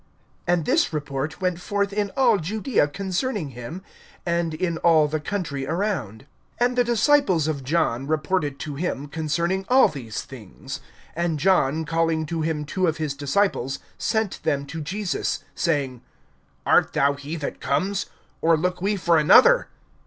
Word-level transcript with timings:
(17)And 0.47 0.65
this 0.65 0.91
report 0.91 1.39
went 1.41 1.59
forth 1.61 1.93
in 1.93 2.09
all 2.17 2.39
Judaea 2.39 2.87
concerning 2.87 3.49
him, 3.49 3.83
and 4.25 4.51
in 4.55 4.79
all 4.79 5.07
the 5.07 5.19
country 5.19 5.67
around. 5.67 6.25
(18)And 6.59 6.75
the 6.75 6.83
disciples 6.83 7.47
of 7.47 7.63
John 7.63 8.07
reported 8.07 8.57
to 8.61 8.73
him 8.73 9.07
concerning 9.07 9.63
all 9.69 9.89
these 9.89 10.23
things. 10.23 10.79
(19)And 11.15 11.35
John 11.37 11.85
calling 11.85 12.25
to 12.25 12.41
him 12.41 12.65
two 12.65 12.87
of 12.87 12.97
his 12.97 13.13
disciples 13.13 13.77
sent 13.99 14.41
them 14.41 14.65
to 14.65 14.81
Jesus, 14.81 15.43
saying: 15.53 16.01
Art 16.65 16.93
thou 16.93 17.13
he 17.13 17.35
that 17.35 17.61
comes, 17.61 18.07
or 18.41 18.57
look 18.57 18.81
we 18.81 18.95
for 18.95 19.19
another? 19.19 19.67